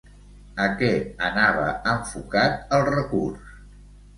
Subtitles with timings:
[0.63, 0.89] A què
[1.27, 3.57] anava enfocat el recurs?